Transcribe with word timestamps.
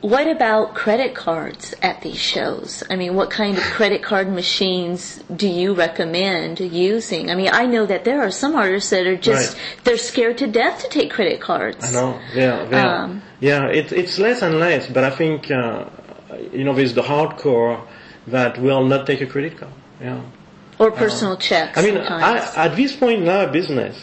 what 0.00 0.26
about 0.26 0.74
credit 0.74 1.14
cards 1.14 1.74
at 1.82 2.00
these 2.00 2.16
shows? 2.18 2.82
I 2.88 2.96
mean, 2.96 3.14
what 3.14 3.30
kind 3.30 3.58
of 3.58 3.64
credit 3.64 4.02
card 4.02 4.32
machines 4.32 5.22
do 5.34 5.46
you 5.46 5.74
recommend 5.74 6.60
using? 6.60 7.30
I 7.30 7.34
mean, 7.34 7.50
I 7.52 7.66
know 7.66 7.84
that 7.86 8.04
there 8.04 8.22
are 8.22 8.30
some 8.30 8.56
artists 8.56 8.90
that 8.90 9.06
are 9.06 9.16
just 9.16 9.54
Right. 9.54 9.84
they're 9.84 9.98
scared 9.98 10.38
to 10.38 10.46
death 10.46 10.82
to 10.82 10.88
take 10.88 11.10
credit 11.10 11.40
cards. 11.40 11.84
I 11.84 11.92
know. 11.92 12.18
Yeah, 12.34 12.68
yeah, 12.70 13.02
Um, 13.02 13.22
yeah. 13.40 13.66
It, 13.66 13.92
it's 13.92 14.18
less 14.18 14.40
and 14.42 14.58
less, 14.58 14.86
but 14.86 15.04
I 15.04 15.10
think 15.10 15.50
uh, 15.50 15.84
you 16.52 16.64
know 16.64 16.74
there's 16.74 16.94
the 16.94 17.02
hardcore 17.02 17.80
that 18.26 18.58
will 18.60 18.84
not 18.84 19.06
take 19.06 19.20
a 19.20 19.26
credit 19.26 19.58
card. 19.58 19.72
Yeah. 20.00 20.20
Or 20.78 20.90
personal 20.90 21.36
checks. 21.36 21.76
I 21.76 21.82
mean. 21.82 21.98
I, 21.98 22.38
at 22.56 22.74
this 22.74 22.96
point 22.96 23.22
in 23.22 23.28
our 23.28 23.48
business, 23.48 23.98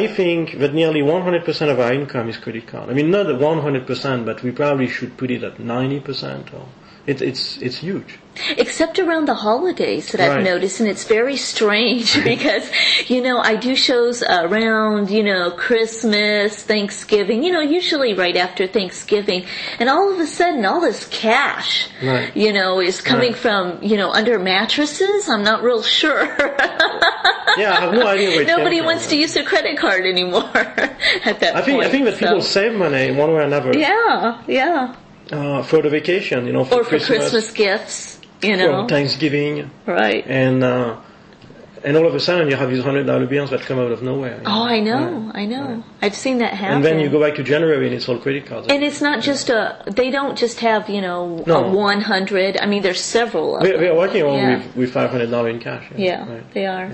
I 0.00 0.06
think 0.06 0.58
that 0.58 0.72
nearly 0.74 1.00
100% 1.00 1.70
of 1.70 1.78
our 1.80 1.92
income 1.92 2.28
is 2.28 2.36
credit 2.36 2.66
card. 2.66 2.88
I 2.90 2.94
mean, 2.94 3.10
not 3.10 3.26
100%, 3.26 4.24
but 4.24 4.42
we 4.42 4.50
probably 4.50 4.88
should 4.88 5.16
put 5.16 5.30
it 5.30 5.42
at 5.44 5.56
90%. 5.58 6.54
Or 6.54 6.66
it, 7.06 7.20
it's 7.20 7.58
it's 7.60 7.78
huge. 7.78 8.18
Except 8.56 8.98
around 8.98 9.26
the 9.26 9.34
holidays 9.34 10.12
that 10.12 10.20
I've 10.20 10.42
noticed, 10.44 10.78
and 10.80 10.88
it's 10.88 11.04
very 11.04 11.36
strange 11.36 12.22
because, 12.32 12.64
you 13.10 13.20
know, 13.20 13.38
I 13.38 13.56
do 13.56 13.74
shows 13.74 14.22
around, 14.22 15.10
you 15.10 15.24
know, 15.24 15.50
Christmas, 15.50 16.62
Thanksgiving, 16.62 17.42
you 17.42 17.52
know, 17.52 17.60
usually 17.60 18.14
right 18.14 18.36
after 18.36 18.66
Thanksgiving, 18.68 19.44
and 19.80 19.90
all 19.90 20.12
of 20.12 20.18
a 20.20 20.26
sudden 20.26 20.64
all 20.64 20.80
this 20.80 21.06
cash, 21.08 21.88
Right. 22.02 22.34
you 22.36 22.52
know, 22.52 22.80
is 22.80 23.00
coming 23.02 23.32
Right. 23.32 23.36
from, 23.44 23.82
you 23.82 23.96
know, 23.96 24.10
under 24.12 24.38
mattresses. 24.38 25.28
I'm 25.28 25.42
not 25.42 25.62
real 25.64 25.82
sure. 25.82 26.24
Yeah, 27.58 27.72
I 27.76 27.80
have 27.80 27.92
no 27.94 28.06
idea 28.06 28.30
where 28.36 28.44
Nobody 28.44 28.80
wants 28.80 29.06
to 29.08 29.16
use 29.16 29.34
their 29.34 29.44
credit 29.44 29.76
card 29.78 30.04
anymore 30.06 30.50
at 30.56 31.40
that 31.40 31.56
I 31.56 31.62
think 31.62 31.76
point. 31.78 31.86
I 31.86 31.90
think 31.90 32.04
that 32.06 32.18
people 32.18 32.40
save 32.42 32.74
money 32.74 33.10
one 33.12 33.28
way 33.30 33.36
or 33.36 33.40
another 33.42 33.72
Yeah, 33.76 34.42
yeah. 34.46 34.94
uh, 35.30 35.62
for 35.62 35.82
the 35.82 35.90
vacation, 35.90 36.46
you 36.46 36.52
know, 36.52 36.64
for 36.64 36.80
Or 36.80 36.84
for 36.84 36.98
Christmas 36.98 37.50
gifts, 37.52 38.20
you 38.42 38.56
know. 38.56 38.82
for 38.82 38.88
Thanksgiving, 38.88 39.70
Right. 39.86 40.24
and 40.26 40.62
uh, 40.64 40.96
and 41.84 41.96
all 41.96 42.06
of 42.06 42.14
a 42.14 42.20
sudden 42.20 42.48
you 42.48 42.54
have 42.54 42.70
these 42.70 42.84
hundred 42.84 43.06
dollar 43.06 43.26
bills 43.26 43.50
that 43.50 43.60
come 43.62 43.78
out 43.80 43.90
of 43.90 44.02
nowhere. 44.04 44.36
you 44.36 44.42
Oh, 44.46 44.62
I 44.62 44.78
know, 44.78 45.04
Right. 45.34 45.42
I 45.42 45.46
know. 45.46 45.82
I've 46.00 46.14
seen 46.14 46.38
that 46.38 46.54
happen. 46.54 46.76
And 46.76 46.84
then 46.84 47.00
you 47.00 47.08
go 47.10 47.18
back 47.20 47.34
to 47.36 47.42
January 47.42 47.86
and 47.86 47.94
it's 47.96 48.08
all 48.08 48.18
credit 48.18 48.46
cards. 48.46 48.68
And 48.70 48.84
it's 48.84 49.00
not 49.02 49.20
just 49.20 49.50
a, 49.50 49.82
they 49.88 50.08
don't 50.12 50.38
just 50.38 50.60
have, 50.60 50.88
you 50.88 51.00
know, 51.00 51.42
No. 51.44 51.64
a 51.64 51.68
100. 51.72 52.56
I 52.58 52.66
mean, 52.66 52.82
there's 52.82 53.00
several 53.00 53.56
of 53.56 53.62
we, 53.64 53.72
them. 53.72 53.80
we 53.80 53.88
are 53.88 53.96
working 53.96 54.22
on 54.22 54.38
Yeah. 54.38 54.56
with, 54.58 54.76
with 54.76 54.92
five 54.92 55.10
hundred 55.10 55.30
dollars 55.32 55.54
in 55.54 55.60
cash. 55.60 55.84
Yeah, 55.96 56.24
right. 56.32 56.54
they 56.54 56.66
are. 56.66 56.88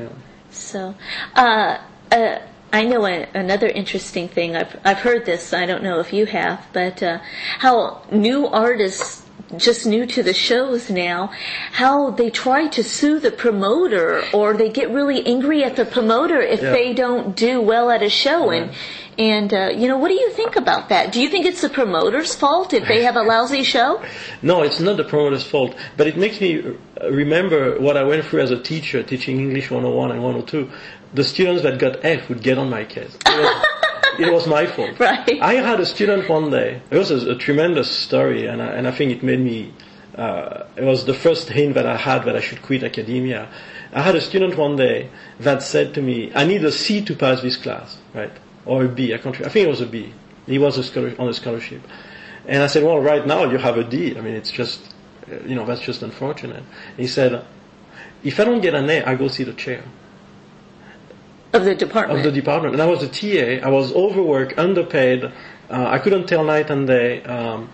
So, 0.51 0.95
uh, 1.35 1.79
uh, 2.11 2.39
I 2.73 2.85
know 2.85 3.07
a, 3.07 3.27
another 3.35 3.69
interesting 3.69 4.29
thing. 4.29 4.57
I've, 4.57 4.79
I've 4.85 4.99
heard 4.99 5.25
this, 5.25 5.53
I 5.53 5.67
don't 5.67 5.83
know 5.83 6.01
if 6.01 6.13
you 6.13 6.27
have, 6.27 6.67
but, 6.73 7.03
uh, 7.03 7.19
how 7.59 8.03
new 8.11 8.47
artists, 8.47 9.23
just 9.57 9.87
new 9.87 10.05
to 10.07 10.23
the 10.23 10.35
shows 10.35 10.91
now, 10.91 11.31
how 11.73 12.11
they 12.11 12.29
try 12.29 12.69
to 12.69 12.85
sue 12.85 13.19
the 13.19 13.31
promoter 13.31 14.23
or 14.35 14.55
they 14.55 14.69
get 14.69 14.91
really 14.91 15.27
angry 15.27 15.65
at 15.65 15.77
the 15.77 15.87
promoter 15.87 16.41
if 16.41 16.61
Yeah. 16.61 16.73
they 16.73 16.93
don't 16.93 17.35
do 17.35 17.61
well 17.63 17.91
at 17.91 18.03
a 18.03 18.11
show 18.11 18.51
and, 18.51 18.71
and, 19.19 19.53
uh, 19.53 19.71
you 19.75 19.89
know, 19.89 19.99
what 19.99 20.09
do 20.09 20.15
you 20.15 20.31
think 20.31 20.55
about 20.55 20.91
that? 20.91 21.11
Do 21.11 21.21
you 21.21 21.29
think 21.29 21.45
it's 21.45 21.61
the 21.61 21.69
promoter's 21.69 22.37
fault 22.37 22.73
if 22.73 22.87
they 22.87 23.03
have 23.03 23.17
a 23.17 23.23
lousy 23.23 23.65
show? 23.65 24.03
No, 24.41 24.63
it's 24.63 24.79
not 24.79 24.97
the 24.97 25.05
promoter's 25.05 25.43
fault, 25.43 25.75
but 25.97 26.07
it 26.07 26.17
makes 26.17 26.41
me 26.41 26.77
remember 27.03 27.81
what 27.81 27.97
I 27.97 28.05
went 28.05 28.25
through 28.25 28.43
as 28.43 28.53
a 28.53 28.63
teacher 28.63 29.03
teaching 29.03 29.41
English 29.41 29.69
101 29.71 30.13
and 30.13 30.23
102. 30.23 30.71
The 31.15 31.25
students 31.25 31.65
that 31.65 31.81
got 31.81 32.05
F 32.05 32.29
would 32.29 32.41
get 32.41 32.57
on 32.57 32.71
my 32.71 32.85
case. 32.85 33.19
It 33.27 33.41
was, 33.43 33.67
it 34.21 34.33
was 34.33 34.47
my 34.47 34.67
fault. 34.67 35.01
Right. 35.01 35.43
I 35.43 35.55
had 35.55 35.81
a 35.81 35.87
student 35.87 36.29
one 36.29 36.51
day. 36.51 36.81
It 36.91 36.99
was 36.99 37.11
a, 37.11 37.33
a 37.33 37.35
tremendous 37.35 37.91
story, 37.91 38.47
and 38.47 38.63
I, 38.63 38.67
and 38.67 38.87
I 38.87 38.93
think 38.93 39.11
it 39.11 39.25
made 39.25 39.41
me. 39.41 39.73
Uh, 40.15 40.65
it 40.77 40.85
was 40.85 41.05
the 41.05 41.15
first 41.15 41.49
hint 41.49 41.75
that 41.75 41.87
I 41.87 41.97
had 41.97 42.25
that 42.27 42.37
I 42.37 42.41
should 42.41 42.63
quit 42.63 42.85
academia. 42.85 43.49
I 43.93 44.03
had 44.03 44.15
a 44.15 44.21
student 44.21 44.57
one 44.57 44.77
day 44.77 45.11
that 45.41 45.63
said 45.63 45.95
to 45.95 46.03
me, 46.03 46.31
"I 46.35 46.45
need 46.45 46.65
a 46.65 46.71
C 46.71 47.05
to 47.05 47.15
pass 47.17 47.41
this 47.43 47.57
class, 47.57 47.97
right, 48.15 48.33
or 48.69 48.85
a 48.85 48.89
B. 48.89 49.13
I 49.15 49.19
can't. 49.19 49.35
I 49.41 49.49
think 49.49 49.67
it 49.67 49.71
was 49.71 49.81
a 49.81 49.87
B. 49.87 50.13
He 50.47 50.59
was 50.59 50.79
a 50.79 50.83
scholar, 50.85 51.15
on 51.19 51.29
a 51.29 51.35
scholarship." 51.35 51.83
And 52.47 52.63
I 52.63 52.67
said, 52.67 52.83
well, 52.83 52.99
right 52.99 53.27
now 53.27 53.45
you 53.51 53.59
have 53.59 53.77
a 53.77 53.85
D. 53.85 54.17
I 54.17 54.23
mean, 54.23 54.33
it's 54.35 54.51
just, 54.51 54.81
you 55.47 55.55
know, 55.55 55.67
that's 55.67 55.83
just 55.83 56.03
unfortunate. 56.03 56.63
He 56.97 57.07
said, 57.07 57.45
if 58.25 58.41
I 58.41 58.45
don't 58.45 58.63
get 58.63 58.75
an 58.75 58.89
A, 58.89 59.05
I 59.05 59.17
go 59.17 59.29
see 59.29 59.45
the 59.45 59.53
chair 59.53 59.83
Of 61.53 61.65
the 61.67 61.75
department. 61.75 62.19
of 62.19 62.25
the 62.25 62.33
department. 62.33 62.73
And 62.73 62.83
I 62.83 62.87
was 62.87 63.03
a 63.03 63.09
TA. 63.09 63.67
I 63.67 63.71
was 63.71 63.93
overworked, 63.93 64.59
underpaid. 64.59 65.25
Uh, 65.25 65.31
I 65.69 65.99
couldn't 65.99 66.27
tell 66.27 66.43
night 66.43 66.71
and 66.71 66.87
day. 66.87 67.23
Um, 67.25 67.69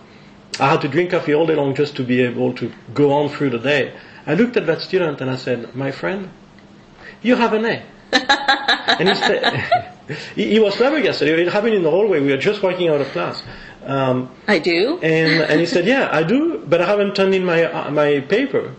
I 0.59 0.69
had 0.71 0.81
to 0.81 0.89
drink 0.89 1.11
coffee 1.11 1.33
all 1.33 1.45
day 1.45 1.55
long 1.55 1.73
just 1.73 1.95
to 1.95 2.03
be 2.03 2.21
able 2.21 2.51
to 2.55 2.69
go 2.93 3.13
on 3.13 3.29
through 3.29 3.51
the 3.51 3.59
day. 3.59 3.93
I 4.27 4.33
looked 4.33 4.57
at 4.57 4.65
that 4.65 4.81
student 4.81 5.21
and 5.21 5.29
I 5.31 5.37
said, 5.37 5.73
my 5.73 5.91
friend, 5.91 6.29
you 7.21 7.37
have 7.37 7.53
an 7.53 7.63
A. 7.65 7.81
and 8.99 9.09
he, 9.09 9.15
said, 9.15 9.91
he, 10.35 10.49
he 10.51 10.59
was 10.59 10.75
flabbergasted. 10.75 11.27
It 11.27 11.47
happened 11.51 11.75
in 11.75 11.83
the 11.83 11.91
hallway. 11.91 12.19
We 12.21 12.31
were 12.31 12.37
just 12.37 12.61
walking 12.61 12.89
out 12.89 13.01
of 13.01 13.07
class. 13.07 13.43
Um, 13.83 14.31
I 14.47 14.59
do. 14.59 14.99
and 15.03 15.43
and 15.43 15.59
he 15.59 15.67
said, 15.67 15.85
"Yeah, 15.85 16.09
I 16.11 16.23
do, 16.23 16.63
but 16.65 16.81
I 16.81 16.87
haven't 16.87 17.15
turned 17.15 17.35
in 17.35 17.45
my 17.45 17.65
uh, 17.65 17.91
my 17.91 18.21
paper." 18.21 18.73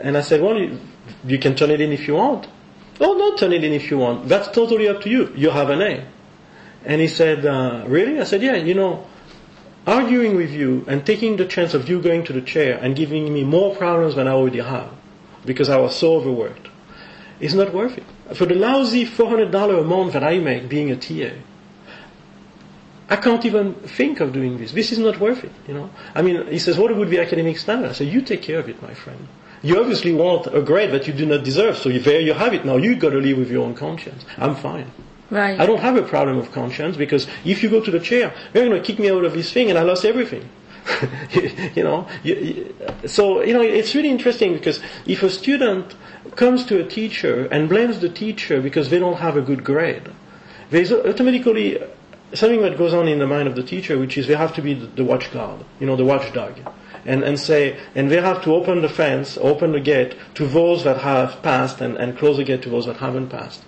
And 0.00 0.16
I 0.16 0.20
said, 0.20 0.40
"Well, 0.40 0.56
you, 0.56 0.78
you 1.26 1.38
can 1.38 1.56
turn 1.56 1.70
it 1.70 1.80
in 1.80 1.92
if 1.92 2.06
you 2.06 2.14
want." 2.14 2.46
Oh, 3.00 3.14
not 3.14 3.38
turn 3.38 3.52
it 3.52 3.64
in 3.64 3.72
if 3.72 3.90
you 3.90 3.98
want. 3.98 4.28
That's 4.28 4.48
totally 4.48 4.88
up 4.88 5.02
to 5.02 5.10
you. 5.10 5.32
You 5.34 5.50
have 5.50 5.70
an 5.70 5.82
A. 5.82 6.06
And 6.84 7.00
he 7.00 7.08
said, 7.08 7.44
uh, 7.44 7.84
"Really?" 7.88 8.20
I 8.20 8.24
said, 8.24 8.40
"Yeah. 8.40 8.54
You 8.54 8.74
know, 8.74 9.06
arguing 9.86 10.36
with 10.36 10.50
you 10.50 10.84
and 10.88 11.04
taking 11.06 11.36
the 11.36 11.46
chance 11.46 11.74
of 11.74 11.88
you 11.88 12.00
going 12.00 12.24
to 12.24 12.32
the 12.32 12.40
chair 12.40 12.78
and 12.78 12.96
giving 12.96 13.32
me 13.32 13.44
more 13.44 13.74
problems 13.74 14.14
than 14.16 14.26
I 14.26 14.32
already 14.32 14.60
have, 14.60 14.90
because 15.44 15.68
I 15.68 15.76
was 15.76 15.94
so 15.96 16.16
overworked, 16.16 16.68
is 17.40 17.54
not 17.54 17.72
worth 17.72 17.96
it. 17.98 18.04
For 18.34 18.46
the 18.46 18.54
lousy 18.54 19.04
four 19.04 19.28
hundred 19.28 19.50
dollar 19.50 19.78
a 19.78 19.84
month 19.84 20.12
that 20.14 20.24
I 20.24 20.38
make 20.38 20.68
being 20.68 20.90
a 20.90 20.96
TA." 20.96 21.36
I 23.08 23.16
can't 23.16 23.44
even 23.44 23.74
think 23.74 24.20
of 24.20 24.32
doing 24.32 24.58
this. 24.58 24.72
This 24.72 24.90
is 24.90 24.98
not 24.98 25.20
worth 25.20 25.44
it, 25.44 25.52
you 25.68 25.74
know. 25.74 25.90
I 26.14 26.22
mean, 26.22 26.46
he 26.48 26.58
says, 26.58 26.76
what 26.76 26.94
would 26.94 27.08
be 27.08 27.20
academic 27.20 27.56
standard? 27.56 27.90
I 27.90 27.92
say, 27.92 28.04
you 28.04 28.20
take 28.20 28.42
care 28.42 28.58
of 28.58 28.68
it, 28.68 28.82
my 28.82 28.94
friend. 28.94 29.28
You 29.62 29.80
obviously 29.80 30.12
want 30.12 30.48
a 30.48 30.60
grade 30.60 30.90
that 30.90 31.06
you 31.06 31.12
do 31.12 31.24
not 31.24 31.44
deserve, 31.44 31.76
so 31.76 31.88
there 31.88 32.20
you 32.20 32.34
have 32.34 32.52
it. 32.52 32.64
Now 32.64 32.76
you've 32.76 32.98
got 32.98 33.10
to 33.10 33.18
live 33.18 33.38
with 33.38 33.50
your 33.50 33.64
own 33.64 33.74
conscience. 33.74 34.24
I'm 34.36 34.56
fine. 34.56 34.90
Right. 35.30 35.58
I 35.58 35.66
don't 35.66 35.80
have 35.80 35.96
a 35.96 36.02
problem 36.02 36.38
of 36.38 36.52
conscience 36.52 36.96
because 36.96 37.26
if 37.44 37.62
you 37.62 37.68
go 37.68 37.80
to 37.80 37.90
the 37.90 38.00
chair, 38.00 38.34
they're 38.52 38.64
going 38.68 38.80
to 38.80 38.84
kick 38.84 38.98
me 38.98 39.10
out 39.10 39.24
of 39.24 39.32
this 39.32 39.52
thing, 39.52 39.70
and 39.70 39.78
I 39.78 39.82
lost 39.82 40.04
everything. 40.04 40.48
you 41.74 41.82
know, 41.82 42.06
you, 42.22 42.34
you, 42.34 43.08
so 43.08 43.42
you 43.42 43.52
know 43.52 43.60
it's 43.60 43.94
really 43.94 44.10
interesting 44.10 44.52
because 44.52 44.80
if 45.06 45.22
a 45.22 45.30
student 45.30 45.94
comes 46.36 46.64
to 46.66 46.80
a 46.80 46.86
teacher 46.86 47.46
and 47.46 47.68
blames 47.68 48.00
the 48.00 48.08
teacher 48.08 48.60
because 48.60 48.90
they 48.90 48.98
don't 48.98 49.16
have 49.16 49.36
a 49.36 49.42
good 49.42 49.64
grade, 49.64 50.08
there's 50.70 50.92
automatically 50.92 51.82
something 52.34 52.62
that 52.62 52.76
goes 52.76 52.92
on 52.92 53.08
in 53.08 53.18
the 53.18 53.26
mind 53.26 53.48
of 53.48 53.54
the 53.54 53.62
teacher, 53.62 53.98
which 53.98 54.18
is 54.18 54.26
they 54.26 54.34
have 54.34 54.54
to 54.54 54.62
be 54.62 54.74
the, 54.74 54.86
the 54.86 55.02
watchguard, 55.02 55.64
you 55.80 55.86
know, 55.86 55.96
the 55.96 56.04
watchdog, 56.04 56.54
and 57.06 57.22
and 57.22 57.38
say, 57.38 57.78
and 57.94 58.10
they 58.10 58.20
have 58.20 58.42
to 58.44 58.54
open 58.54 58.82
the 58.82 58.88
fence, 58.88 59.38
open 59.38 59.72
the 59.72 59.80
gate 59.80 60.16
to 60.34 60.46
those 60.46 60.84
that 60.84 60.98
have 60.98 61.42
passed, 61.42 61.80
and, 61.80 61.96
and 61.96 62.18
close 62.18 62.36
the 62.36 62.44
gate 62.44 62.62
to 62.62 62.70
those 62.70 62.86
that 62.86 62.96
haven't 62.96 63.28
passed. 63.28 63.62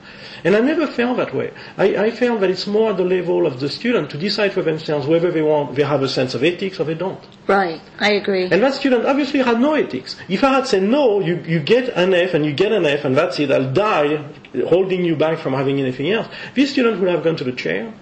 And 0.45 0.55
I 0.55 0.61
never 0.61 0.87
felt 0.87 1.17
that 1.17 1.35
way. 1.35 1.53
I, 1.77 1.97
I 1.97 2.11
felt 2.11 2.41
that 2.41 2.51
it's 2.51 2.67
more 2.67 2.91
at 2.91 2.97
the 2.97 3.05
level 3.05 3.47
of 3.47 3.61
the 3.61 3.69
student 3.69 4.11
to 4.11 4.19
decide 4.19 4.53
for 4.53 4.63
themselves 4.63 5.07
whether 5.07 5.31
they 5.33 5.43
want, 5.43 5.75
they 5.75 5.83
have 5.83 6.03
a 6.03 6.09
sense 6.09 6.35
of 6.35 6.45
ethics 6.45 6.79
or 6.79 6.85
they 6.85 6.95
don't. 6.95 7.21
Right. 7.47 7.81
I 7.99 8.13
agree. 8.13 8.45
And 8.45 8.63
that 8.63 8.75
student 8.75 9.05
obviously 9.05 9.41
had 9.41 9.61
no 9.61 9.75
ethics. 9.75 10.17
If 10.29 10.45
I 10.45 10.55
had 10.55 10.67
said, 10.67 10.85
no, 10.85 11.21
you, 11.21 11.43
you 11.47 11.61
get 11.61 11.89
an 11.91 12.15
F 12.15 12.35
and 12.35 12.45
you 12.47 12.53
get 12.53 12.73
an 12.73 12.87
F 12.87 13.05
and 13.05 13.17
that's 13.17 13.39
it, 13.41 13.51
I'll 13.51 13.73
die 13.73 14.25
holding 14.69 15.05
you 15.05 15.17
back 15.17 15.39
from 15.39 15.55
having 15.55 15.81
anything 15.81 16.11
else, 16.11 16.29
this 16.55 16.71
student 16.71 17.01
would 17.01 17.09
have 17.09 17.25
gone 17.25 17.37
to 17.37 17.45
the 17.45 17.53
chair. 17.53 17.93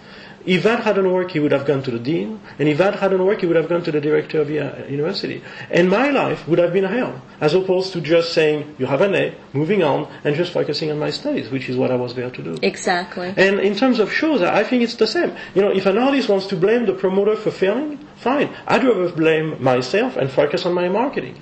If 0.46 0.62
that 0.62 0.84
hadn't 0.84 1.10
worked, 1.12 1.32
he 1.32 1.40
would 1.40 1.52
have 1.52 1.66
gone 1.66 1.82
to 1.82 1.90
the 1.90 1.98
dean. 1.98 2.40
And 2.58 2.68
if 2.68 2.78
that 2.78 2.94
hadn't 2.96 3.24
worked, 3.24 3.40
he 3.40 3.46
would 3.46 3.56
have 3.56 3.68
gone 3.68 3.82
to 3.82 3.90
the 3.90 4.00
director 4.00 4.40
of 4.40 4.46
the 4.46 4.60
uh, 4.60 4.86
university. 4.86 5.42
And 5.70 5.90
my 5.90 6.10
life 6.10 6.46
would 6.46 6.60
have 6.60 6.72
been 6.72 6.84
hell, 6.84 7.20
as 7.40 7.54
opposed 7.54 7.92
to 7.94 8.00
just 8.00 8.32
saying, 8.32 8.76
you 8.78 8.86
have 8.86 9.00
an 9.00 9.14
A, 9.16 9.34
moving 9.52 9.82
on, 9.82 10.08
and 10.22 10.36
just 10.36 10.52
focusing 10.52 10.92
on 10.92 10.98
my 11.00 11.10
studies, 11.10 11.50
which 11.50 11.68
is 11.68 11.76
what 11.76 11.90
I 11.90 11.96
was 11.96 12.14
there 12.14 12.30
to 12.30 12.42
do. 12.42 12.56
exactly. 12.62 13.34
And 13.36 13.58
in 13.58 13.74
terms 13.74 13.98
of 13.98 14.12
shows, 14.12 14.40
I 14.40 14.62
think 14.62 14.84
it's 14.84 14.94
the 14.94 15.06
same. 15.08 15.34
You 15.54 15.62
know, 15.62 15.72
if 15.72 15.84
an 15.86 15.98
artist 15.98 16.28
wants 16.28 16.46
to 16.46 16.56
blame 16.56 16.86
the 16.86 16.94
promoter 16.94 17.34
for 17.34 17.50
failing, 17.50 17.98
fine. 18.16 18.48
I'd 18.68 18.84
rather 18.84 19.10
blame 19.10 19.60
myself 19.60 20.16
and 20.16 20.30
focus 20.30 20.64
on 20.64 20.74
my 20.74 20.88
marketing. 20.88 21.34